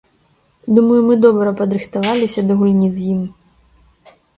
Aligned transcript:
Думаю, 0.77 0.95
мы 1.09 1.13
добра 1.27 1.53
падрыхтаваліся 1.61 2.49
да 2.49 2.53
гульні 2.63 2.95
з 2.97 3.09
ім. 3.15 3.21